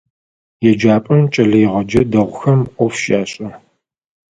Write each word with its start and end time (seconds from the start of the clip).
Еджапӏэм 0.69 1.23
кӏэлэегъэджэ 1.33 2.01
дэгъухэм 2.11 2.59
ӏоф 2.75 2.93
щашӏэ. 3.01 3.49